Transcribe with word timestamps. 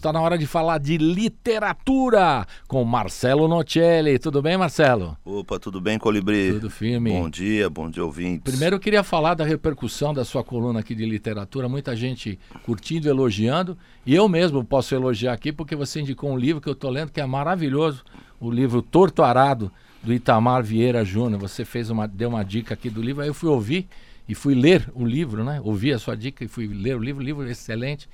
Está 0.00 0.12
na 0.12 0.20
hora 0.20 0.38
de 0.38 0.46
falar 0.46 0.78
de 0.78 0.96
literatura 0.96 2.46
com 2.68 2.84
Marcelo 2.84 3.48
Nocelli. 3.48 4.16
Tudo 4.16 4.40
bem, 4.40 4.56
Marcelo? 4.56 5.18
Opa, 5.24 5.58
tudo 5.58 5.80
bem, 5.80 5.98
Colibri? 5.98 6.52
Tudo 6.52 6.70
firme. 6.70 7.10
Bom 7.10 7.28
dia, 7.28 7.68
bom 7.68 7.90
dia, 7.90 8.04
ouvintes. 8.04 8.44
Primeiro 8.44 8.76
eu 8.76 8.80
queria 8.80 9.02
falar 9.02 9.34
da 9.34 9.44
repercussão 9.44 10.14
da 10.14 10.24
sua 10.24 10.44
coluna 10.44 10.78
aqui 10.78 10.94
de 10.94 11.04
literatura. 11.04 11.68
Muita 11.68 11.96
gente 11.96 12.38
curtindo, 12.62 13.08
elogiando. 13.08 13.76
E 14.06 14.14
eu 14.14 14.28
mesmo 14.28 14.62
posso 14.62 14.94
elogiar 14.94 15.32
aqui 15.32 15.50
porque 15.50 15.74
você 15.74 15.98
indicou 15.98 16.30
um 16.30 16.38
livro 16.38 16.62
que 16.62 16.68
eu 16.68 16.74
estou 16.74 16.90
lendo 16.90 17.10
que 17.10 17.20
é 17.20 17.26
maravilhoso. 17.26 18.04
O 18.38 18.52
livro 18.52 18.80
Torto 18.80 19.24
Arado, 19.24 19.68
do 20.00 20.14
Itamar 20.14 20.62
Vieira 20.62 21.04
Júnior. 21.04 21.40
Você 21.40 21.64
fez 21.64 21.90
uma, 21.90 22.06
deu 22.06 22.28
uma 22.28 22.44
dica 22.44 22.72
aqui 22.72 22.88
do 22.88 23.02
livro. 23.02 23.22
Aí 23.22 23.28
eu 23.28 23.34
fui 23.34 23.48
ouvir 23.48 23.88
e 24.28 24.34
fui 24.36 24.54
ler 24.54 24.88
o 24.94 25.04
livro, 25.04 25.42
né? 25.42 25.60
Ouvi 25.64 25.92
a 25.92 25.98
sua 25.98 26.16
dica 26.16 26.44
e 26.44 26.46
fui 26.46 26.68
ler 26.68 26.96
o 26.96 27.00
livro. 27.00 27.20
O 27.20 27.24
livro 27.24 27.48
é 27.48 27.50
excelente 27.50 28.08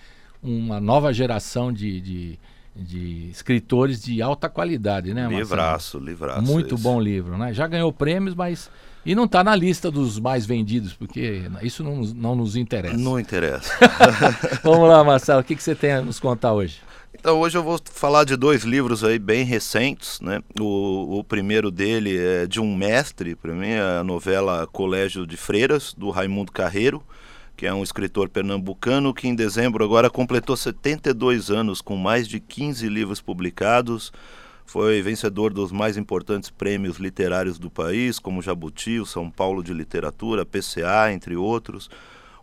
uma 0.44 0.78
nova 0.78 1.12
geração 1.12 1.72
de, 1.72 2.00
de, 2.00 2.38
de 2.76 3.30
escritores 3.30 4.02
de 4.02 4.20
alta 4.20 4.48
qualidade, 4.48 5.14
né, 5.14 5.22
Marcelo? 5.22 5.40
Livraço, 5.40 5.98
livraço. 5.98 6.42
Muito 6.42 6.74
esse. 6.74 6.84
bom 6.84 7.00
livro, 7.00 7.38
né? 7.38 7.52
Já 7.52 7.66
ganhou 7.66 7.92
prêmios, 7.92 8.34
mas. 8.34 8.70
E 9.06 9.14
não 9.14 9.24
está 9.24 9.44
na 9.44 9.54
lista 9.54 9.90
dos 9.90 10.18
mais 10.18 10.46
vendidos, 10.46 10.94
porque 10.94 11.42
isso 11.62 11.84
não, 11.84 11.96
não 11.96 12.34
nos 12.34 12.56
interessa. 12.56 12.96
Não 12.96 13.18
interessa. 13.20 13.70
Vamos 14.64 14.88
lá, 14.88 15.04
Marcelo, 15.04 15.40
o 15.40 15.44
que, 15.44 15.54
que 15.54 15.62
você 15.62 15.74
tem 15.74 15.92
a 15.92 16.00
nos 16.00 16.18
contar 16.18 16.54
hoje? 16.54 16.80
Então, 17.12 17.38
hoje 17.38 17.56
eu 17.56 17.62
vou 17.62 17.78
falar 17.84 18.24
de 18.24 18.34
dois 18.34 18.64
livros 18.64 19.04
aí 19.04 19.18
bem 19.18 19.44
recentes, 19.44 20.20
né? 20.20 20.42
O, 20.58 21.18
o 21.18 21.24
primeiro 21.24 21.70
dele 21.70 22.16
é 22.16 22.46
de 22.46 22.60
um 22.60 22.74
mestre, 22.74 23.34
para 23.34 23.52
mim, 23.54 23.74
a 23.74 24.02
novela 24.02 24.66
Colégio 24.66 25.26
de 25.26 25.36
Freiras, 25.36 25.94
do 25.96 26.10
Raimundo 26.10 26.50
Carreiro 26.50 27.02
que 27.56 27.66
é 27.66 27.72
um 27.72 27.82
escritor 27.82 28.28
pernambucano 28.28 29.14
que 29.14 29.28
em 29.28 29.34
dezembro 29.34 29.84
agora 29.84 30.10
completou 30.10 30.56
72 30.56 31.50
anos 31.50 31.80
com 31.80 31.96
mais 31.96 32.26
de 32.26 32.40
15 32.40 32.88
livros 32.88 33.20
publicados. 33.20 34.12
Foi 34.66 35.00
vencedor 35.02 35.52
dos 35.52 35.70
mais 35.70 35.96
importantes 35.96 36.50
prêmios 36.50 36.96
literários 36.96 37.58
do 37.58 37.70
país, 37.70 38.18
como 38.18 38.42
Jabuti, 38.42 38.98
o 38.98 39.06
São 39.06 39.30
Paulo 39.30 39.62
de 39.62 39.72
Literatura, 39.72 40.44
PCA, 40.44 41.12
entre 41.12 41.36
outros. 41.36 41.88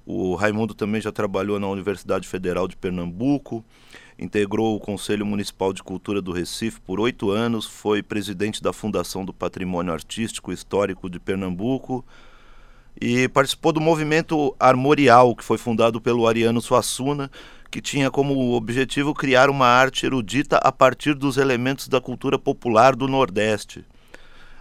O 0.06 0.36
Raimundo 0.36 0.74
também 0.74 1.02
já 1.02 1.12
trabalhou 1.12 1.60
na 1.60 1.68
Universidade 1.68 2.28
Federal 2.28 2.68
de 2.68 2.78
Pernambuco, 2.78 3.64
integrou 4.18 4.76
o 4.76 4.80
Conselho 4.80 5.26
Municipal 5.26 5.74
de 5.74 5.84
Cultura 5.84 6.22
do 6.22 6.32
Recife 6.32 6.80
por 6.80 7.00
oito 7.00 7.32
anos, 7.32 7.66
foi 7.66 8.02
presidente 8.02 8.62
da 8.62 8.72
Fundação 8.72 9.26
do 9.26 9.34
Patrimônio 9.34 9.94
Artístico 9.94 10.52
e 10.52 10.56
Histórico 10.56 11.10
de 11.10 11.20
Pernambuco 11.20 12.06
e 13.02 13.28
participou 13.28 13.74
do 13.74 13.82
movimento 13.82 14.56
Armorial, 14.60 15.36
que 15.36 15.44
foi 15.44 15.58
fundado 15.58 16.00
pelo 16.00 16.28
Ariano 16.28 16.62
Suassuna, 16.62 17.32
que 17.72 17.82
tinha 17.82 18.12
como 18.12 18.54
objetivo 18.54 19.12
criar 19.16 19.50
uma 19.50 19.66
arte 19.66 20.06
erudita 20.06 20.58
a 20.58 20.72
partir 20.72 21.16
dos 21.16 21.38
elementos 21.38 21.88
da 21.88 22.00
cultura 22.00 22.38
popular 22.38 22.96
do 22.96 23.08
Nordeste. 23.08 23.84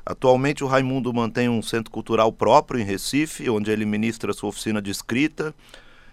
Atualmente, 0.07 0.65
o 0.65 0.67
Raimundo 0.67 1.13
mantém 1.13 1.51
um 1.51 1.61
centro 1.61 1.91
cultural 1.91 2.33
próprio 2.33 2.81
em 2.81 2.85
Recife, 2.85 3.51
onde 3.51 3.71
ele 3.71 3.85
ministra 3.85 4.33
sua 4.33 4.49
oficina 4.49 4.81
de 4.81 4.91
escrita. 4.91 5.55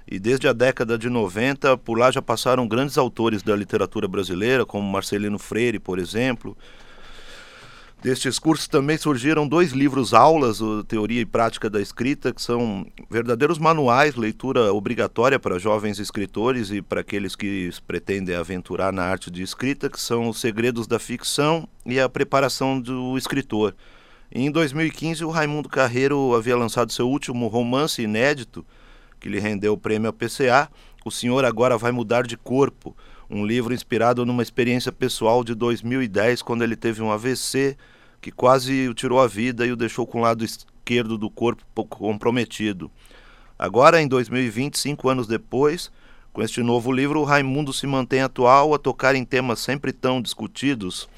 E 0.05 0.19
desde 0.19 0.47
a 0.47 0.53
década 0.53 0.97
de 0.97 1.09
90, 1.09 1.77
por 1.77 1.97
lá 1.97 2.11
já 2.11 2.21
passaram 2.21 2.67
grandes 2.67 2.97
autores 2.97 3.41
da 3.41 3.55
literatura 3.55 4.07
brasileira, 4.07 4.65
como 4.65 4.89
Marcelino 4.89 5.39
Freire, 5.39 5.79
por 5.79 5.97
exemplo, 5.97 6.57
Destes 8.01 8.37
cursos 8.37 8.67
também 8.67 8.95
surgiram 8.95 9.47
dois 9.47 9.71
livros-aulas, 9.71 10.59
Teoria 10.87 11.19
e 11.19 11.25
Prática 11.25 11.67
da 11.67 11.81
Escrita, 11.81 12.31
que 12.31 12.41
são 12.41 12.85
verdadeiros 13.09 13.57
manuais, 13.57 14.15
leitura 14.15 14.71
obrigatória 14.71 15.39
para 15.39 15.57
jovens 15.57 15.97
escritores 15.97 16.69
e 16.69 16.79
para 16.79 17.01
aqueles 17.01 17.35
que 17.35 17.71
pretendem 17.87 18.35
aventurar 18.35 18.93
na 18.93 19.03
arte 19.03 19.31
de 19.31 19.41
escrita, 19.41 19.89
que 19.89 19.99
são 19.99 20.29
Os 20.29 20.39
Segredos 20.39 20.85
da 20.85 20.99
Ficção 20.99 21.67
e 21.87 21.99
a 21.99 22.07
Preparação 22.07 22.79
do 22.79 23.17
Escritor. 23.17 23.75
Em 24.31 24.51
2015, 24.51 25.25
o 25.25 25.31
Raimundo 25.31 25.67
Carreiro 25.67 26.35
havia 26.35 26.55
lançado 26.55 26.91
seu 26.91 27.09
último 27.09 27.47
romance 27.47 28.03
inédito, 28.03 28.63
que 29.19 29.27
lhe 29.27 29.39
rendeu 29.39 29.73
o 29.73 29.77
prêmio 29.77 30.09
APCA, 30.09 30.69
O 31.03 31.09
Senhor 31.09 31.43
Agora 31.43 31.77
Vai 31.79 31.91
Mudar 31.91 32.27
de 32.27 32.37
Corpo, 32.37 32.95
um 33.29 33.45
livro 33.45 33.73
inspirado 33.73 34.25
numa 34.25 34.43
experiência 34.43 34.91
pessoal 34.91 35.43
de 35.43 35.53
2010, 35.53 36.41
quando 36.41 36.63
ele 36.63 36.75
teve 36.75 37.01
um 37.01 37.11
AVC 37.11 37.77
que 38.21 38.31
quase 38.31 38.87
o 38.87 38.93
tirou 38.93 39.19
a 39.19 39.27
vida 39.27 39.65
e 39.65 39.71
o 39.71 39.75
deixou 39.75 40.05
com 40.05 40.19
o 40.19 40.21
lado 40.21 40.43
esquerdo 40.43 41.17
do 41.17 41.29
corpo 41.29 41.63
pouco 41.73 41.99
comprometido. 41.99 42.89
Agora, 43.57 44.01
em 44.01 44.07
2020, 44.07 44.77
cinco 44.77 45.09
anos 45.09 45.27
depois, 45.27 45.91
com 46.31 46.41
este 46.41 46.61
novo 46.61 46.91
livro, 46.91 47.23
Raimundo 47.23 47.73
se 47.73 47.87
mantém 47.87 48.21
atual 48.21 48.73
a 48.73 48.79
tocar 48.79 49.15
em 49.15 49.25
temas 49.25 49.59
sempre 49.59 49.91
tão 49.91 50.21
discutidos 50.21 51.09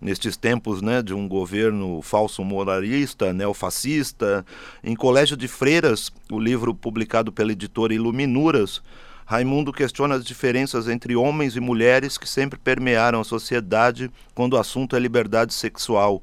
nestes 0.00 0.36
tempos 0.36 0.82
né, 0.82 1.00
de 1.00 1.14
um 1.14 1.28
governo 1.28 2.02
falso 2.02 2.44
moralista, 2.44 3.32
neofascista. 3.32 4.44
Em 4.82 4.94
Colégio 4.94 5.36
de 5.36 5.48
Freiras, 5.48 6.12
o 6.30 6.38
livro 6.38 6.74
publicado 6.74 7.32
pela 7.32 7.52
editora 7.52 7.94
Iluminuras, 7.94 8.82
Raimundo 9.26 9.72
questiona 9.72 10.16
as 10.16 10.24
diferenças 10.24 10.86
entre 10.86 11.16
homens 11.16 11.56
e 11.56 11.60
mulheres 11.60 12.18
que 12.18 12.28
sempre 12.28 12.58
permearam 12.58 13.20
a 13.20 13.24
sociedade 13.24 14.10
quando 14.34 14.52
o 14.52 14.58
assunto 14.58 14.94
é 14.94 14.98
liberdade 14.98 15.54
sexual. 15.54 16.22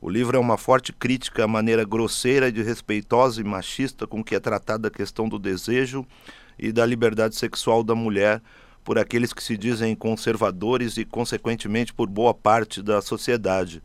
O 0.00 0.10
livro 0.10 0.36
é 0.36 0.40
uma 0.40 0.56
forte 0.56 0.92
crítica 0.92 1.44
à 1.44 1.48
maneira 1.48 1.84
grosseira 1.84 2.50
desrespeitosa 2.50 3.40
e 3.40 3.44
machista 3.44 4.06
com 4.06 4.24
que 4.24 4.34
é 4.34 4.40
tratada 4.40 4.88
a 4.88 4.90
questão 4.90 5.28
do 5.28 5.38
desejo 5.38 6.04
e 6.58 6.72
da 6.72 6.84
liberdade 6.84 7.36
sexual 7.36 7.84
da 7.84 7.94
mulher 7.94 8.42
por 8.82 8.98
aqueles 8.98 9.32
que 9.32 9.42
se 9.42 9.56
dizem 9.56 9.94
conservadores 9.94 10.96
e, 10.96 11.04
consequentemente, 11.04 11.92
por 11.92 12.08
boa 12.08 12.34
parte 12.34 12.82
da 12.82 13.00
sociedade. 13.00 13.82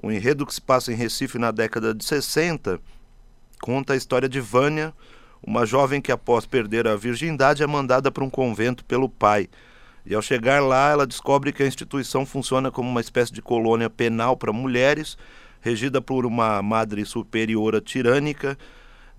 O 0.00 0.12
enredo 0.12 0.46
que 0.46 0.54
se 0.54 0.60
passa 0.60 0.92
em 0.92 0.96
Recife 0.96 1.38
na 1.38 1.50
década 1.50 1.94
de 1.94 2.04
60 2.04 2.78
conta 3.60 3.94
a 3.94 3.96
história 3.96 4.28
de 4.28 4.40
Vânia, 4.40 4.92
uma 5.46 5.66
jovem 5.66 6.00
que, 6.00 6.10
após 6.10 6.46
perder 6.46 6.86
a 6.86 6.96
virgindade, 6.96 7.62
é 7.62 7.66
mandada 7.66 8.10
para 8.10 8.24
um 8.24 8.30
convento 8.30 8.84
pelo 8.84 9.08
pai. 9.08 9.48
E 10.06 10.14
ao 10.14 10.22
chegar 10.22 10.62
lá, 10.62 10.90
ela 10.90 11.06
descobre 11.06 11.52
que 11.52 11.62
a 11.62 11.66
instituição 11.66 12.26
funciona 12.26 12.70
como 12.70 12.88
uma 12.88 13.00
espécie 13.00 13.32
de 13.32 13.40
colônia 13.40 13.88
penal 13.88 14.36
para 14.36 14.52
mulheres, 14.52 15.16
regida 15.60 16.00
por 16.00 16.26
uma 16.26 16.62
madre 16.62 17.04
superiora 17.04 17.80
tirânica. 17.80 18.58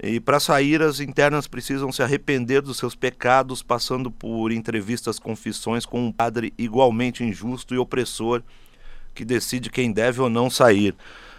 E 0.01 0.19
para 0.19 0.39
sair, 0.39 0.81
as 0.81 0.99
internas 0.99 1.47
precisam 1.47 1.91
se 1.91 2.03
arrepender 2.03 2.61
dos 2.61 2.77
seus 2.77 2.95
pecados, 2.95 3.63
passando 3.63 4.11
por 4.11 4.51
entrevistas, 4.51 5.17
confissões 5.17 5.85
com 5.85 6.05
um 6.05 6.11
padre 6.11 6.53
igualmente 6.57 7.23
injusto 7.23 7.73
e 7.73 7.77
opressor 7.77 8.43
que 9.13 9.23
decide 9.23 9.69
quem 9.69 9.91
deve 9.91 10.21
ou 10.21 10.29
não 10.29 10.49
sair. 10.49 10.93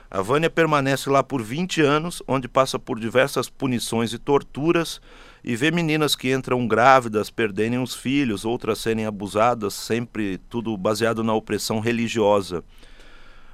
A 0.09 0.23
Vânia 0.23 0.49
permanece 0.49 1.11
lá 1.11 1.23
por 1.23 1.43
20 1.43 1.81
anos, 1.81 2.23
onde 2.29 2.47
passa 2.47 2.79
por 2.79 3.01
diversas 3.01 3.49
punições 3.49 4.13
e 4.13 4.19
torturas, 4.19 5.01
e 5.43 5.57
vê 5.57 5.73
meninas 5.73 6.15
que 6.15 6.33
entram 6.33 6.67
grávidas 6.67 7.29
perderem 7.29 7.83
os 7.83 7.95
filhos, 7.95 8.45
outras 8.45 8.79
serem 8.79 9.05
abusadas, 9.05 9.75
sempre 9.75 10.39
tudo 10.49 10.77
baseado 10.77 11.25
na 11.25 11.35
opressão 11.35 11.81
religiosa. 11.81 12.63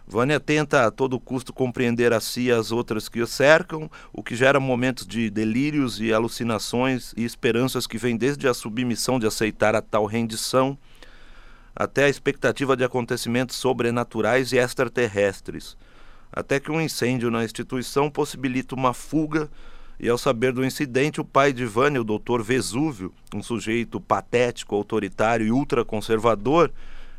Vânia 0.07 0.39
tenta 0.39 0.87
a 0.87 0.91
todo 0.91 1.19
custo 1.19 1.55
compreender 1.55 2.13
a 2.13 2.21
si 2.21 2.43
e 2.43 2.53
as 2.53 2.71
outras 2.71 3.09
que 3.09 3.23
o 3.23 3.27
cercam, 3.27 3.91
o 4.13 4.23
que 4.23 4.37
gera 4.37 4.61
momentos 4.61 5.07
de 5.07 5.31
delírios 5.31 6.01
e 6.01 6.13
alucinações 6.13 7.15
e 7.17 7.25
esperanças 7.25 7.87
que 7.87 7.97
vêm 7.97 8.17
desde 8.17 8.47
a 8.47 8.53
submissão 8.53 9.19
de 9.19 9.27
aceitar 9.27 9.75
a 9.75 9.81
tal 9.81 10.05
rendição 10.05 10.77
até 11.75 12.05
a 12.05 12.09
expectativa 12.11 12.77
de 12.77 12.85
acontecimentos 12.85 13.57
sobrenaturais 13.57 14.53
e 14.53 14.59
extraterrestres 14.59 15.79
até 16.33 16.59
que 16.59 16.71
um 16.71 16.81
incêndio 16.81 17.31
na 17.31 17.45
instituição 17.45 18.11
possibilita 18.11 18.75
uma 18.75 18.95
fuga 18.95 19.51
e 20.01 20.09
ao 20.09 20.19
saber 20.19 20.53
do 20.53 20.65
incidente, 20.65 21.21
o 21.21 21.25
pai 21.25 21.53
de 21.53 21.65
Vânia, 21.65 22.01
o 22.01 22.05
doutor 22.05 22.43
Vesúvio, 22.43 23.13
um 23.33 23.43
sujeito 23.43 24.01
patético, 24.01 24.75
autoritário 24.75 25.47
e 25.47 25.53
ultraconservador, 25.53 26.73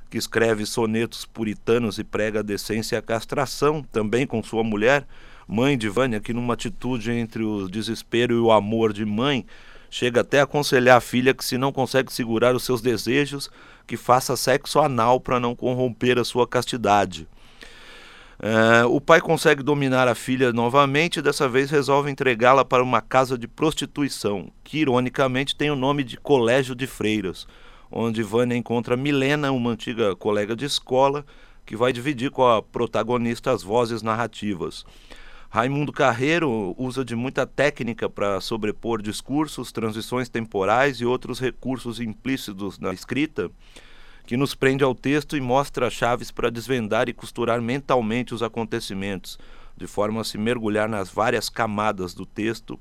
que 0.10 0.18
escreve 0.18 0.66
sonetos 0.66 1.26
puritanos 1.26 1.98
e 1.98 2.04
prega 2.04 2.40
a 2.40 2.44
decência 2.44 2.96
e 2.96 3.00
a 3.00 3.02
castração, 3.02 3.82
também 3.92 4.28
com 4.28 4.44
sua 4.44 4.64
mulher, 4.64 5.08
mãe 5.48 5.78
de 5.78 5.88
Vânia, 5.88 6.20
que 6.20 6.34
numa 6.34 6.56
atitude 6.56 7.10
entre 7.12 7.44
o 7.44 7.70
desespero 7.70 8.34
e 8.34 8.40
o 8.40 8.52
amor 8.52 8.92
de 8.92 9.06
mãe, 9.06 9.46
chega 9.90 10.22
até 10.22 10.42
a 10.42 10.44
aconselhar 10.44 10.98
a 10.98 11.02
filha 11.02 11.34
que 11.34 11.46
se 11.46 11.58
não 11.58 11.72
consegue 11.72 12.12
segurar 12.12 12.54
os 12.56 12.64
seus 12.64 12.82
desejos, 12.82 13.50
que 13.88 13.96
faça 13.96 14.36
sexo 14.36 14.80
anal 14.80 15.22
para 15.22 15.40
não 15.40 15.56
corromper 15.56 16.20
a 16.20 16.26
sua 16.26 16.46
castidade. 16.46 17.28
Uh, 18.40 18.88
o 18.90 19.00
pai 19.00 19.22
consegue 19.22 19.62
dominar 19.62 20.08
a 20.08 20.16
filha 20.16 20.52
novamente 20.52 21.20
e 21.20 21.22
dessa 21.22 21.48
vez 21.48 21.70
resolve 21.70 22.10
entregá-la 22.10 22.66
para 22.66 22.84
uma 22.84 23.02
casa 23.02 23.38
de 23.38 23.48
prostituição, 23.48 24.52
que 24.64 24.80
ironicamente 24.80 25.56
tem 25.56 25.70
o 25.70 25.76
nome 25.76 26.04
de 26.04 26.18
Colégio 26.18 26.76
de 26.76 26.88
Freiras, 26.88 27.48
onde 27.92 28.24
Vânia 28.24 28.58
encontra 28.58 28.98
Milena, 28.98 29.52
uma 29.52 29.70
antiga 29.70 30.16
colega 30.16 30.56
de 30.56 30.66
escola, 30.66 31.26
que 31.66 31.76
vai 31.76 31.94
dividir 31.94 32.32
com 32.32 32.46
a 32.46 32.62
protagonista 32.62 33.52
as 33.52 33.64
vozes 33.64 34.02
narrativas. 34.02 34.84
Raimundo 35.50 35.94
Carreiro 35.94 36.74
usa 36.80 37.06
de 37.06 37.16
muita 37.16 37.46
técnica 37.46 38.10
para 38.10 38.42
sobrepor 38.42 39.02
discursos, 39.02 39.72
transições 39.72 40.28
temporais 40.28 41.00
e 41.00 41.06
outros 41.06 41.40
recursos 41.40 42.00
implícitos 42.00 42.80
na 42.80 42.92
escrita 42.92 43.52
que 44.26 44.38
nos 44.38 44.56
prende 44.56 44.84
ao 44.84 44.96
texto 44.96 45.36
e 45.36 45.42
mostra 45.42 45.90
chaves 45.90 46.32
para 46.32 46.50
desvendar 46.50 47.10
e 47.10 47.14
costurar 47.14 47.62
mentalmente 47.62 48.34
os 48.34 48.42
acontecimentos, 48.42 49.38
de 49.76 49.88
forma 49.88 50.22
a 50.22 50.24
se 50.24 50.38
mergulhar 50.38 50.88
nas 50.88 51.10
várias 51.10 51.50
camadas 51.50 52.14
do 52.14 52.26
texto, 52.26 52.80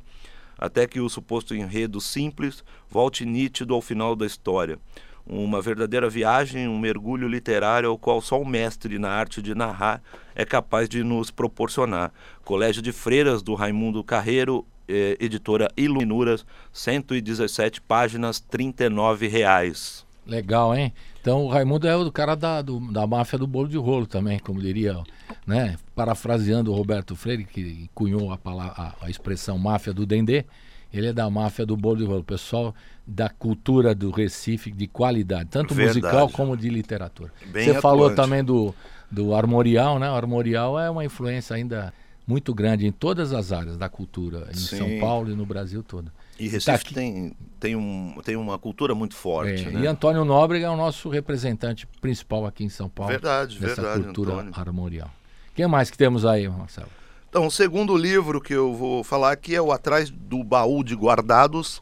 até 0.57 0.87
que 0.87 1.01
o 1.01 1.09
suposto 1.09 1.55
enredo 1.55 2.01
simples 2.01 2.63
volte 2.89 3.25
nítido 3.25 3.75
ao 3.75 3.81
final 3.81 4.15
da 4.15 4.27
história. 4.27 4.79
Uma 5.27 5.63
verdadeira 5.63 6.09
viagem, 6.11 6.69
um 6.69 6.79
mergulho 6.79 7.29
literário 7.29 7.89
ao 7.89 7.99
qual 7.99 8.21
só 8.21 8.41
o 8.41 8.47
mestre 8.47 8.99
na 8.99 9.09
arte 9.09 9.41
de 9.41 9.55
narrar 9.55 10.03
é 10.35 10.45
capaz 10.45 10.89
de 10.89 11.03
nos 11.05 11.31
proporcionar. 11.31 12.13
Colégio 12.45 12.83
de 12.83 12.93
Freiras 12.93 13.41
do 13.43 13.55
Raimundo 13.55 14.03
Carreiro, 14.03 14.67
eh, 14.89 15.17
editora 15.21 15.69
Iluminuras, 15.77 16.45
117 16.73 17.81
páginas, 17.81 18.41
39 18.41 19.29
reais. 19.29 20.05
Legal, 20.27 20.75
hein? 20.75 20.93
Então 21.21 21.45
o 21.45 21.49
Raimundo 21.49 21.87
é 21.87 21.97
o 21.97 22.11
cara 22.13 22.35
da, 22.35 22.63
do, 22.63 22.81
da 22.93 23.07
máfia 23.07 23.39
do 23.39 23.47
bolo 23.47 23.69
de 23.69 23.77
rolo 23.77 24.07
também, 24.07 24.39
como 24.39 24.61
diria, 24.61 25.03
né? 25.47 25.77
Parafraseando 25.95 26.71
o 26.71 26.75
Roberto 26.75 27.17
Freire, 27.17 27.45
que 27.45 27.91
cunhou 27.95 28.33
a, 28.33 28.39
palavra, 28.39 28.75
a, 28.77 29.07
a 29.07 29.11
expressão 29.11 29.59
máfia 29.59 29.93
do 29.93 30.07
Dendê, 30.07 30.45
ele 30.93 31.09
é 31.09 31.13
da 31.13 31.29
máfia 31.29 31.67
do 31.67 31.77
bolo 31.77 31.97
de 31.97 32.05
rolo, 32.05 32.23
pessoal 32.23 32.75
da 33.07 33.29
cultura 33.29 33.95
do 33.95 34.11
Recife 34.11 34.71
de 34.71 34.87
qualidade, 34.87 35.49
tanto 35.51 35.75
Verdade. 35.75 36.01
musical 36.01 36.29
como 36.29 36.57
de 36.57 36.69
literatura. 36.69 37.33
Bem 37.47 37.65
Você 37.65 37.71
atuante. 37.71 37.83
falou 37.83 38.15
também 38.15 38.45
do, 38.45 38.73
do 39.11 39.35
Armorial, 39.35 39.99
né? 39.99 40.09
O 40.09 40.15
Armorial 40.15 40.79
é 40.79 40.89
uma 40.89 41.05
influência 41.05 41.57
ainda 41.57 41.93
muito 42.27 42.55
grande 42.55 42.87
em 42.87 42.93
todas 42.93 43.33
as 43.33 43.51
áreas 43.51 43.77
da 43.77 43.89
cultura, 43.89 44.49
em 44.51 44.55
Sim. 44.55 44.79
São 44.79 45.01
Paulo 45.01 45.33
e 45.33 45.35
no 45.35 45.45
Brasil 45.45 45.83
todo. 45.83 46.13
E 46.39 46.49
Recife 46.49 46.85
tá 46.85 46.95
tem, 46.95 47.35
tem, 47.61 47.77
um, 47.77 48.15
tem 48.25 48.37
uma 48.37 48.59
cultura 48.59 48.95
muito 48.95 49.15
forte. 49.15 49.67
É, 49.67 49.71
né? 49.71 49.81
E 49.83 49.87
Antônio 49.87 50.25
Nóbrega 50.25 50.67
é 50.67 50.71
o 50.71 50.77
nosso 50.77 51.09
representante 51.09 51.87
principal 52.01 52.47
aqui 52.47 52.65
em 52.65 52.69
São 52.69 52.89
Paulo. 52.89 53.13
Verdade, 53.13 53.59
dessa 53.59 53.83
verdade. 53.83 54.05
cultura 54.05 54.33
Antônio. 54.35 54.53
armorial. 54.55 55.11
Quem 55.55 55.67
mais 55.67 55.91
que 55.91 55.99
temos 55.99 56.25
aí, 56.25 56.49
Marcelo? 56.49 56.89
Então, 57.29 57.47
o 57.47 57.51
segundo 57.51 57.97
livro 57.97 58.41
que 58.41 58.53
eu 58.53 58.75
vou 58.75 59.03
falar 59.03 59.33
aqui 59.33 59.55
é 59.55 59.61
o 59.61 59.73
Atrás 59.73 60.11
do 60.11 60.43
Baú 60.43 60.83
de 60.85 60.95
Guardados, 60.95 61.81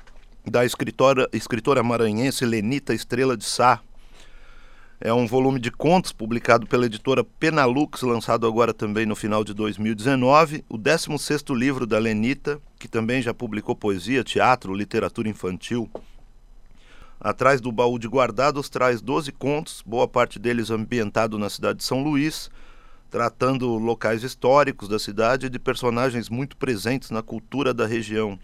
da 0.49 0.65
escritora, 0.65 1.29
escritora 1.33 1.83
maranhense 1.83 2.45
Lenita 2.45 2.95
Estrela 2.95 3.37
de 3.37 3.45
Sá. 3.45 3.81
É 5.03 5.15
um 5.15 5.27
volume 5.27 5.59
de 5.59 5.71
contos 5.71 6.13
publicado 6.13 6.67
pela 6.67 6.85
editora 6.85 7.25
Penalux, 7.25 8.03
lançado 8.03 8.47
agora 8.47 8.75
também 8.75 9.07
no 9.07 9.17
final 9.17 9.43
de 9.43 9.55
2019, 9.55 10.63
o 10.69 10.77
16º 10.77 11.57
livro 11.57 11.87
da 11.87 11.99
Lenita, 11.99 12.61
que 12.79 12.87
também 12.87 13.23
já 13.23 13.33
publicou 13.33 13.75
poesia, 13.75 14.23
teatro, 14.23 14.75
literatura 14.75 15.27
infantil. 15.27 15.89
Atrás 17.19 17.63
do 17.63 17.73
baú 17.73 17.99
de 17.99 18.09
guardados 18.09 18.69
traz 18.69 19.01
12 19.01 19.33
contos, 19.33 19.83
boa 19.87 20.07
parte 20.07 20.39
deles 20.39 20.71
ambientado 20.71 21.39
na 21.39 21.49
cidade 21.49 21.79
de 21.79 21.85
São 21.85 22.03
Luís, 22.03 22.51
tratando 23.09 23.79
locais 23.79 24.23
históricos 24.23 24.87
da 24.87 24.99
cidade 24.99 25.47
e 25.47 25.51
de 25.51 25.59
personagens 25.59 26.29
muito 26.29 26.59
presentes 26.59 27.11
na 27.11 27.23
cultura 27.23 27.73
da 27.73 27.87
região, 27.87 28.39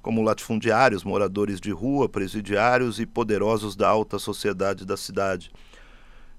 como 0.00 0.22
latifundiários, 0.22 1.02
moradores 1.02 1.60
de 1.60 1.72
rua, 1.72 2.08
presidiários 2.08 3.00
e 3.00 3.06
poderosos 3.06 3.74
da 3.74 3.88
alta 3.88 4.20
sociedade 4.20 4.86
da 4.86 4.96
cidade. 4.96 5.50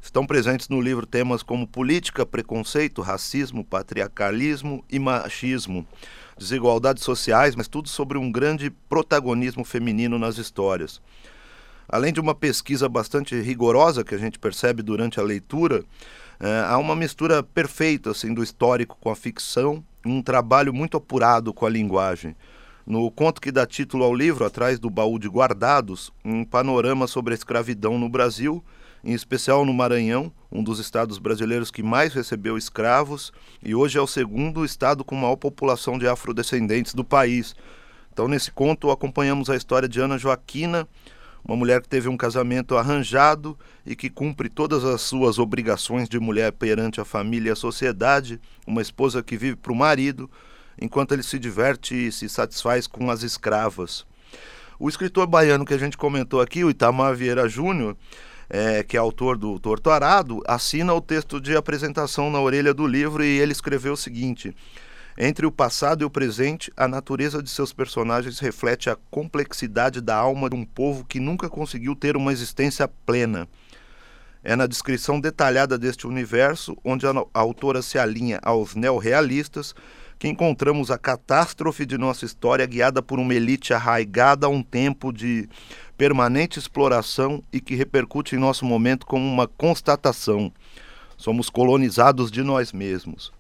Estão 0.07 0.25
presentes 0.25 0.69
no 0.69 0.79
livro 0.79 1.05
temas 1.05 1.43
como 1.43 1.67
política, 1.67 2.25
preconceito, 2.25 3.01
racismo, 3.01 3.61
patriarcalismo 3.61 4.81
e 4.89 4.97
machismo, 4.97 5.85
desigualdades 6.37 7.03
sociais, 7.03 7.57
mas 7.57 7.67
tudo 7.67 7.89
sobre 7.89 8.17
um 8.17 8.31
grande 8.31 8.69
protagonismo 8.69 9.65
feminino 9.65 10.17
nas 10.17 10.37
histórias. 10.37 11.01
Além 11.89 12.13
de 12.13 12.21
uma 12.21 12.33
pesquisa 12.33 12.87
bastante 12.87 13.37
rigorosa 13.41 14.01
que 14.01 14.15
a 14.15 14.17
gente 14.17 14.39
percebe 14.39 14.81
durante 14.81 15.19
a 15.19 15.23
leitura, 15.23 15.83
é, 16.39 16.63
há 16.65 16.77
uma 16.77 16.95
mistura 16.95 17.43
perfeita 17.43 18.11
assim, 18.11 18.33
do 18.33 18.41
histórico 18.41 18.97
com 19.01 19.09
a 19.09 19.15
ficção, 19.15 19.83
um 20.05 20.21
trabalho 20.21 20.73
muito 20.73 20.95
apurado 20.95 21.53
com 21.53 21.65
a 21.65 21.69
linguagem. 21.69 22.33
No 22.85 23.11
conto 23.11 23.41
que 23.41 23.51
dá 23.51 23.65
título 23.65 24.05
ao 24.05 24.15
livro, 24.15 24.45
Atrás 24.45 24.79
do 24.79 24.89
Baú 24.89 25.19
de 25.19 25.27
Guardados, 25.27 26.13
um 26.23 26.45
panorama 26.45 27.07
sobre 27.07 27.33
a 27.33 27.35
escravidão 27.35 27.99
no 27.99 28.07
Brasil 28.07 28.63
em 29.07 29.13
especial 29.13 29.63
no 29.63 29.73
Maranhão, 29.73 30.29
um 30.51 30.61
dos 30.61 30.79
estados 30.79 31.17
brasileiros 31.17 31.71
que 31.71 31.81
mais 31.81 32.13
recebeu 32.13 32.57
escravos, 32.57 33.31
e 33.63 33.73
hoje 33.73 33.97
é 33.97 34.01
o 34.01 34.05
segundo 34.05 34.65
estado 34.65 35.01
com 35.01 35.15
maior 35.15 35.37
população 35.37 35.97
de 35.97 36.05
afrodescendentes 36.05 36.93
do 36.93 37.05
país. 37.05 37.55
Então, 38.11 38.27
nesse 38.27 38.51
conto, 38.51 38.91
acompanhamos 38.91 39.49
a 39.49 39.55
história 39.55 39.87
de 39.87 40.01
Ana 40.01 40.17
Joaquina, 40.17 40.85
uma 41.41 41.55
mulher 41.55 41.81
que 41.81 41.87
teve 41.87 42.09
um 42.09 42.17
casamento 42.17 42.75
arranjado 42.75 43.57
e 43.85 43.95
que 43.95 44.09
cumpre 44.09 44.49
todas 44.49 44.83
as 44.83 44.99
suas 44.99 45.39
obrigações 45.39 46.09
de 46.09 46.19
mulher 46.19 46.51
perante 46.51 46.99
a 46.99 47.05
família 47.05 47.51
e 47.51 47.53
a 47.53 47.55
sociedade, 47.55 48.41
uma 48.67 48.81
esposa 48.81 49.23
que 49.23 49.37
vive 49.37 49.55
para 49.55 49.71
o 49.71 49.75
marido, 49.75 50.29
enquanto 50.81 51.13
ele 51.13 51.23
se 51.23 51.39
diverte 51.39 51.95
e 51.95 52.11
se 52.11 52.27
satisfaz 52.27 52.87
com 52.87 53.09
as 53.09 53.23
escravas. 53.23 54.05
O 54.77 54.89
escritor 54.89 55.27
baiano 55.27 55.63
que 55.63 55.73
a 55.73 55.79
gente 55.79 55.95
comentou 55.95 56.41
aqui, 56.41 56.65
o 56.65 56.69
Itamar 56.69 57.15
Vieira 57.15 57.47
Júnior, 57.47 57.95
é, 58.49 58.83
que 58.83 58.95
é 58.95 58.99
autor 58.99 59.37
do 59.37 59.59
Torto 59.59 59.89
Arado, 59.89 60.41
assina 60.47 60.93
o 60.93 61.01
texto 61.01 61.39
de 61.39 61.55
apresentação 61.55 62.29
na 62.29 62.39
orelha 62.39 62.73
do 62.73 62.87
livro 62.87 63.23
e 63.23 63.39
ele 63.39 63.51
escreveu 63.51 63.93
o 63.93 63.97
seguinte: 63.97 64.55
Entre 65.17 65.45
o 65.45 65.51
passado 65.51 66.01
e 66.01 66.05
o 66.05 66.09
presente, 66.09 66.71
a 66.77 66.87
natureza 66.87 67.43
de 67.43 67.49
seus 67.49 67.73
personagens 67.73 68.39
reflete 68.39 68.89
a 68.89 68.97
complexidade 69.11 69.99
da 69.99 70.15
alma 70.15 70.49
de 70.49 70.55
um 70.55 70.65
povo 70.65 71.03
que 71.03 71.19
nunca 71.19 71.49
conseguiu 71.49 71.95
ter 71.95 72.15
uma 72.15 72.31
existência 72.31 72.87
plena. 73.05 73.47
É 74.43 74.55
na 74.55 74.65
descrição 74.65 75.19
detalhada 75.19 75.77
deste 75.77 76.07
universo, 76.07 76.77
onde 76.83 77.05
a, 77.05 77.11
autora 77.33 77.81
se 77.81 77.99
alinha 77.99 78.39
aos 78.41 78.75
neorrealistas, 78.75 79.75
que 80.17 80.27
encontramos 80.27 80.89
a 80.89 80.97
catástrofe 80.97 81.85
de 81.85 81.97
nossa 81.97 82.25
história 82.25 82.65
guiada 82.65 83.01
por 83.01 83.19
uma 83.19 83.33
elite 83.33 83.73
arraigada 83.73 84.47
a 84.47 84.49
um 84.49 84.63
tempo 84.63 85.11
de 85.11 85.47
permanente 85.97 86.59
exploração 86.59 87.43
e 87.51 87.59
que 87.59 87.75
repercute 87.75 88.35
em 88.35 88.39
nosso 88.39 88.63
momento 88.65 89.05
como 89.05 89.25
uma 89.25 89.47
constatação. 89.47 90.51
Somos 91.17 91.49
colonizados 91.49 92.29
de 92.29 92.43
nós 92.43 92.71
mesmos. 92.71 93.33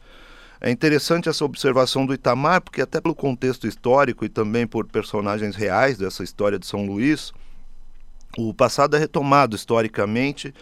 É 0.59 0.71
interessante 0.71 1.29
essa 1.29 1.45
observação 1.45 2.05
do 2.05 2.13
Itamar, 2.13 2.61
porque, 2.61 2.81
até 2.81 2.99
pelo 2.99 3.13
contexto 3.13 3.67
histórico 3.67 4.25
e 4.25 4.29
também 4.29 4.65
por 4.65 4.87
personagens 4.87 5.55
reais 5.55 5.99
dessa 5.99 6.23
história 6.23 6.57
de 6.57 6.65
São 6.65 6.83
Luís, 6.83 7.31
o 8.35 8.53
passado 8.53 8.95
é 8.95 8.99
retomado 8.99 9.55
historicamente 9.55 10.53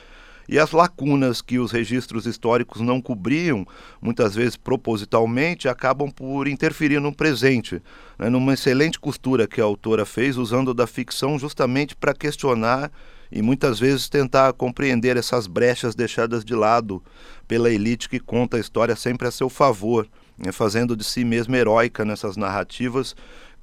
e 0.48 0.60
as 0.60 0.72
lacunas 0.72 1.42
que 1.42 1.60
os 1.60 1.72
registros 1.72 2.26
históricos 2.26 2.82
não 2.82 3.02
cobriam, 3.02 3.66
muitas 4.02 4.36
vezes 4.36 4.56
propositalmente, 4.56 5.68
acabam 5.68 6.12
por 6.12 6.48
interferir 6.48 7.00
no 7.00 7.14
presente, 7.14 7.82
né, 8.18 8.30
numa 8.30 8.54
excelente 8.54 9.00
costura 9.00 9.48
que 9.48 9.60
a 9.60 9.64
autora 9.64 10.06
fez, 10.06 10.38
usando 10.38 10.74
da 10.74 10.88
ficção 10.88 11.38
justamente 11.40 11.96
para 11.96 12.14
questionar 12.14 12.92
e 13.32 13.42
muitas 13.42 13.80
vezes 13.80 14.08
tentar 14.08 14.54
compreender 14.54 15.18
essas 15.18 15.48
brechas 15.48 15.96
deixadas 15.96 16.46
de 16.46 16.54
lado 16.54 17.04
pela 17.48 17.72
elite 17.72 18.08
que 18.08 18.20
conta 18.20 18.58
a 18.58 18.60
história 18.60 18.96
sempre 18.96 19.28
a 19.28 19.32
seu 19.32 19.50
favor, 19.50 20.08
fazendo 20.52 20.96
de 20.96 21.04
si 21.04 21.24
mesma 21.24 21.58
heróica 21.58 22.04
nessas 22.04 22.36
narrativas 22.36 23.16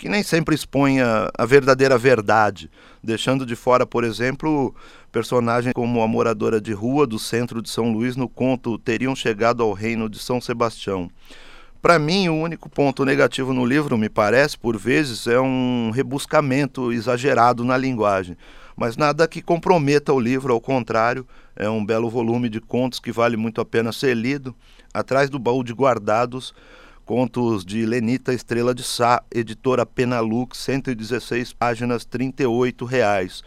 que 0.02 0.08
nem 0.08 0.22
sempre 0.22 0.54
expõe 0.54 1.00
a, 1.00 1.30
a, 1.38 1.46
verdadeira 1.46 1.96
verdade, 1.96 2.68
deixando 3.00 3.46
de 3.46 3.54
fora, 3.54 3.86
por 3.86 4.02
exemplo, 4.02 4.74
personagens 5.12 5.72
como 5.74 6.02
a 6.02 6.08
moradora 6.08 6.60
de 6.60 6.72
rua 6.72 7.06
do 7.06 7.20
centro 7.20 7.62
de 7.62 7.70
São 7.70 7.92
Luís 7.92 8.16
no 8.16 8.28
conto 8.28 8.78
Teriam 8.78 9.14
Chegado 9.14 9.62
ao 9.62 9.72
Reino 9.72 10.08
de 10.08 10.18
São 10.18 10.40
Sebastião. 10.40 11.08
Para 11.82 11.98
mim, 11.98 12.28
o 12.28 12.36
único 12.36 12.70
ponto 12.70 13.04
negativo 13.04 13.52
no 13.52 13.66
livro, 13.66 13.98
me 13.98 14.08
parece, 14.08 14.56
por 14.56 14.78
vezes, 14.78 15.26
é 15.26 15.40
um 15.40 15.90
rebuscamento 15.92 16.92
exagerado 16.92 17.64
na 17.64 17.76
linguagem. 17.76 18.36
Mas 18.76 18.96
nada 18.96 19.26
que 19.26 19.42
comprometa 19.42 20.12
o 20.12 20.20
livro, 20.20 20.52
ao 20.52 20.60
contrário, 20.60 21.26
é 21.56 21.68
um 21.68 21.84
belo 21.84 22.08
volume 22.08 22.48
de 22.48 22.60
contos 22.60 23.00
que 23.00 23.10
vale 23.10 23.36
muito 23.36 23.60
a 23.60 23.64
pena 23.64 23.90
ser 23.90 24.14
lido. 24.16 24.54
Atrás 24.94 25.28
do 25.28 25.40
baú 25.40 25.64
de 25.64 25.72
guardados, 25.72 26.54
Contos 27.04 27.64
de 27.64 27.84
Lenita 27.84 28.32
Estrela 28.32 28.72
de 28.72 28.84
Sá, 28.84 29.20
editora 29.28 29.84
Penalux, 29.84 30.56
116 30.58 31.52
páginas, 31.52 32.04
38 32.04 32.84
reais. 32.84 33.42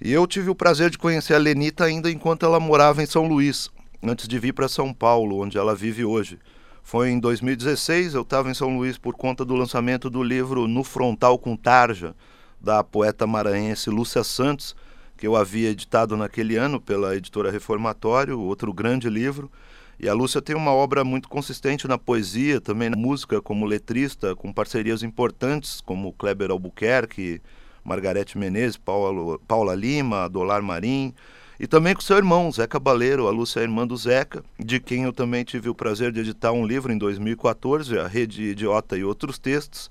E 0.00 0.10
eu 0.12 0.26
tive 0.26 0.50
o 0.50 0.56
prazer 0.56 0.90
de 0.90 0.98
conhecer 0.98 1.34
a 1.34 1.38
Lenita 1.38 1.84
ainda 1.84 2.10
enquanto 2.10 2.44
ela 2.44 2.58
morava 2.58 3.00
em 3.00 3.06
São 3.06 3.28
Luís, 3.28 3.70
antes 4.02 4.26
de 4.26 4.40
vir 4.40 4.52
para 4.52 4.66
São 4.66 4.92
Paulo, 4.92 5.40
onde 5.40 5.56
ela 5.56 5.72
vive 5.72 6.04
hoje. 6.04 6.36
Foi 6.82 7.10
em 7.10 7.18
2016, 7.18 8.14
eu 8.14 8.22
estava 8.22 8.50
em 8.50 8.54
São 8.54 8.76
Luís 8.76 8.98
por 8.98 9.14
conta 9.14 9.44
do 9.44 9.54
lançamento 9.54 10.10
do 10.10 10.22
livro 10.22 10.66
No 10.66 10.84
Frontal 10.84 11.38
com 11.38 11.56
Tarja, 11.56 12.14
da 12.60 12.84
poeta 12.84 13.26
maranhense 13.26 13.88
Lúcia 13.88 14.22
Santos, 14.22 14.76
que 15.16 15.26
eu 15.26 15.36
havia 15.36 15.70
editado 15.70 16.16
naquele 16.16 16.56
ano 16.56 16.80
pela 16.80 17.16
editora 17.16 17.50
Reformatório, 17.50 18.38
outro 18.38 18.72
grande 18.72 19.08
livro. 19.08 19.50
E 19.98 20.08
a 20.08 20.12
Lúcia 20.12 20.42
tem 20.42 20.56
uma 20.56 20.72
obra 20.72 21.04
muito 21.04 21.28
consistente 21.28 21.86
na 21.86 21.96
poesia, 21.96 22.60
também 22.60 22.90
na 22.90 22.96
música, 22.96 23.40
como 23.40 23.64
letrista, 23.64 24.34
com 24.34 24.52
parcerias 24.52 25.02
importantes 25.02 25.80
como 25.80 26.12
Kleber 26.12 26.50
Albuquerque, 26.50 27.40
Margarete 27.84 28.36
Menezes, 28.36 28.76
Paula, 28.76 29.38
Paula 29.46 29.74
Lima, 29.74 30.28
Dolar 30.28 30.60
Marim. 30.60 31.14
E 31.62 31.66
também 31.68 31.94
com 31.94 32.00
seu 32.00 32.16
irmão, 32.16 32.50
Zeca 32.50 32.80
Baleiro, 32.80 33.28
a 33.28 33.30
Lúcia 33.30 33.60
é 33.60 33.62
irmã 33.62 33.86
do 33.86 33.96
Zeca, 33.96 34.42
de 34.58 34.80
quem 34.80 35.04
eu 35.04 35.12
também 35.12 35.44
tive 35.44 35.68
o 35.68 35.74
prazer 35.76 36.10
de 36.10 36.18
editar 36.18 36.50
um 36.50 36.66
livro 36.66 36.92
em 36.92 36.98
2014, 36.98 37.96
A 38.00 38.08
Rede 38.08 38.42
Idiota 38.42 38.98
e 38.98 39.04
Outros 39.04 39.38
Textos. 39.38 39.88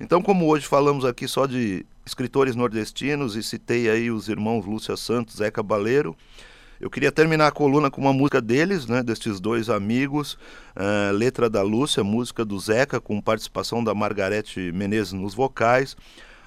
Então, 0.00 0.20
como 0.20 0.48
hoje 0.48 0.66
falamos 0.66 1.04
aqui 1.04 1.28
só 1.28 1.46
de 1.46 1.86
escritores 2.04 2.56
nordestinos 2.56 3.36
e 3.36 3.42
citei 3.44 3.88
aí 3.88 4.10
os 4.10 4.28
irmãos 4.28 4.66
Lúcia 4.66 4.96
Santos, 4.96 5.36
Zeca 5.36 5.62
Baleiro, 5.62 6.16
eu 6.80 6.90
queria 6.90 7.12
terminar 7.12 7.46
a 7.46 7.52
coluna 7.52 7.88
com 7.88 8.00
uma 8.00 8.12
música 8.12 8.40
deles, 8.40 8.88
né, 8.88 9.00
destes 9.00 9.38
dois 9.38 9.70
amigos, 9.70 10.36
uh, 10.74 11.12
letra 11.12 11.48
da 11.48 11.62
Lúcia, 11.62 12.02
música 12.02 12.44
do 12.44 12.58
Zeca, 12.58 13.00
com 13.00 13.20
participação 13.20 13.82
da 13.84 13.94
Margarete 13.94 14.72
Menezes 14.72 15.12
nos 15.12 15.34
vocais. 15.34 15.96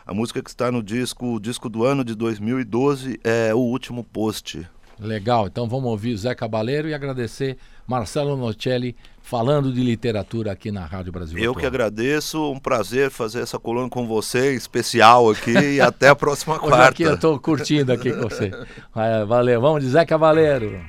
A 0.10 0.13
música 0.16 0.42
que 0.42 0.50
está 0.50 0.72
no 0.72 0.82
disco, 0.82 1.36
o 1.36 1.39
disco 1.39 1.70
do 1.70 1.86
ano 1.86 2.04
de 2.04 2.16
2012 2.16 3.20
é 3.24 3.54
O 3.54 3.60
Último 3.60 4.04
Post. 4.04 4.68
Legal, 5.00 5.46
então 5.46 5.70
vamos 5.70 5.88
ouvir 5.88 6.18
Zé 6.18 6.34
Cabaleiro 6.34 6.89
e 6.89 6.96
agradecer 6.96 7.58
Marcelo 7.86 8.36
Nocelli 8.36 8.96
falando 9.22 9.72
de 9.72 9.84
literatura 9.84 10.51
aqui 10.51 10.72
na 10.72 10.84
Rádio 10.84 11.12
Brasil. 11.12 11.38
Eu 11.38 11.54
que 11.54 11.63
agradeço, 11.63 12.51
um 12.51 12.58
prazer 12.58 13.12
fazer 13.12 13.42
essa 13.42 13.60
coluna 13.60 13.88
com 13.88 14.08
você, 14.08 14.56
especial 14.56 15.30
aqui, 15.30 15.51
e 15.51 15.80
até 15.80 16.10
a 16.10 16.16
próxima 16.16 16.58
quarta. 16.60 16.89
aqui 16.89 17.04
eu 17.04 17.13
estou 17.13 17.39
curtindo 17.39 17.94
aqui 17.94 18.12
com 18.12 18.24
você. 18.24 18.50
Valeu, 19.28 19.62
vamos 19.62 19.84
de 19.84 19.92
Zé 19.92 20.06
Cabaleiro. 20.08 20.82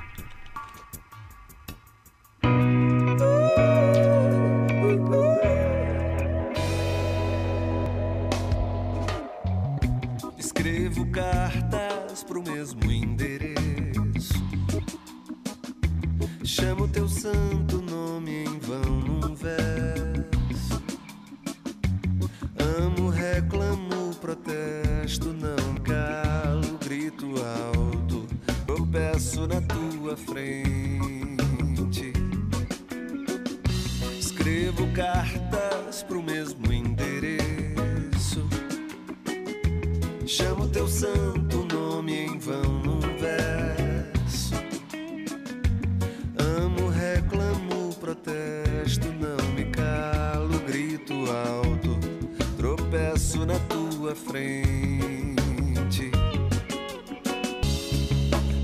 Frente. 54.15 56.11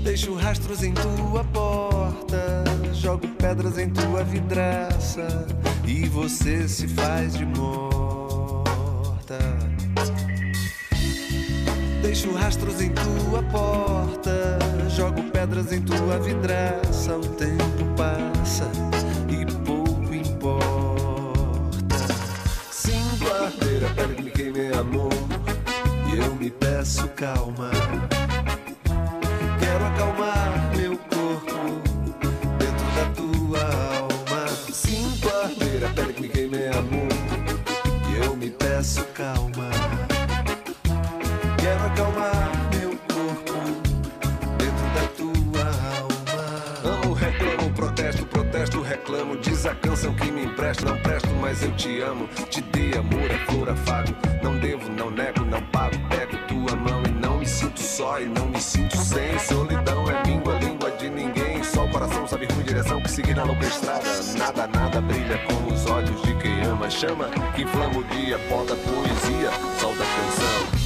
Deixo 0.03 0.33
rastros 0.35 0.83
em 0.83 0.93
tua 0.93 1.43
porta, 1.45 2.63
jogo 2.93 3.27
pedras 3.27 3.77
em 3.77 3.89
tua 3.89 4.23
vidraça 4.23 5.45
e 5.85 6.07
você 6.07 6.67
se 6.67 6.87
faz 6.87 7.33
de 7.37 7.45
morta. 7.45 9.37
Deixo 12.01 12.31
rastros 12.33 12.81
em 12.81 12.91
tua 12.91 13.43
porta, 13.43 14.59
jogo 14.89 15.23
pedras 15.31 15.71
em 15.71 15.81
tua 15.81 16.17
vidraça, 16.19 17.17
o 17.17 17.27
tempo 17.35 17.85
passa 17.95 18.71
amor 24.79 25.09
e 25.09 25.09
eu 25.09 25.09
me 25.09 25.16
peço 26.87 27.07
calma. 27.09 27.69
Quero 29.59 29.85
acalmar 29.87 30.71
meu 30.73 30.97
corpo 30.97 31.81
dentro 32.57 32.85
da 32.95 33.05
tua 33.13 33.59
alma. 33.99 34.47
Sinto 34.71 35.27
arder 35.27 35.83
a 35.85 35.89
pele 35.89 36.13
que 36.13 36.21
me 36.21 36.29
queimei, 36.29 36.69
amor, 36.69 37.09
e 38.09 38.25
eu 38.25 38.37
me 38.37 38.49
peço 38.51 39.03
calma. 39.13 39.69
Quero 41.57 41.85
acalmar 41.87 42.69
meu 42.73 42.97
corpo 43.13 43.59
dentro 44.57 44.87
da 44.95 45.07
tua 45.17 45.65
alma. 45.99 47.01
Amo, 47.03 47.13
reclamo, 47.13 47.69
protesto, 47.73 48.25
protesto, 48.27 48.81
reclamo. 48.81 49.35
Diz 49.37 49.65
a 49.65 49.75
canção 49.75 50.13
que 50.15 50.31
me 50.31 50.45
empresta, 50.45 50.85
não 50.85 50.97
presto, 51.01 51.29
mas 51.41 51.61
eu 51.63 51.71
te 51.73 51.99
amo. 51.99 52.29
Te 52.49 52.61
dei 52.61 52.93
amor, 52.93 53.16
Chama 66.99 67.29
que 67.55 67.61
inflama 67.61 67.99
o 67.99 68.03
dia, 68.05 68.39
porta 68.49 68.75
poesia, 68.75 69.51
sol 69.79 69.91
da 69.91 70.03
canção. 70.03 70.76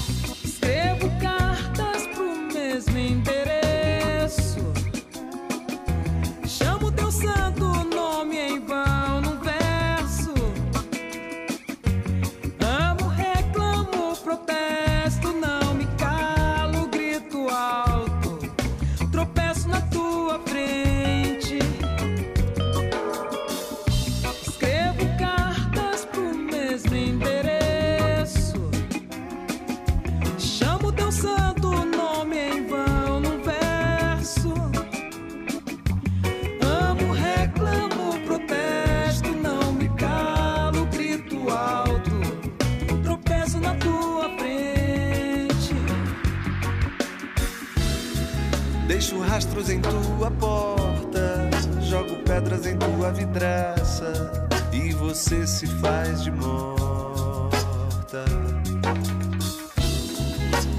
Rastros 49.42 49.72
em 49.72 49.82
tua 49.82 50.30
porta, 50.30 51.50
jogo 51.82 52.16
pedras 52.18 52.68
em 52.68 52.78
tua 52.78 53.12
vidraça 53.12 54.48
e 54.72 54.94
você 54.94 55.48
se 55.48 55.66
faz 55.66 56.24
de 56.24 56.30
morta. 56.30 58.24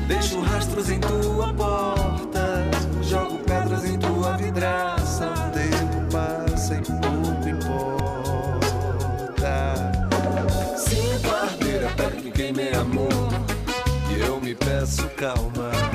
Deixo 0.06 0.40
rastros 0.42 0.90
em 0.90 1.00
tua 1.00 1.52
porta, 1.54 2.70
jogo 3.02 3.38
pedras 3.38 3.84
em 3.84 3.98
tua 3.98 4.36
vidraça. 4.36 5.26
O 5.26 5.50
tempo 5.50 6.12
passa 6.12 6.76
e 6.76 6.82
pouco 6.82 7.48
importa. 7.48 8.14
Sinto 10.76 11.28
a 11.34 11.48
pele 11.96 12.22
que 12.22 12.30
queimei 12.30 12.72
amor 12.74 13.08
e 14.08 14.20
eu 14.20 14.40
me 14.40 14.54
peço 14.54 15.08
calma. 15.16 15.91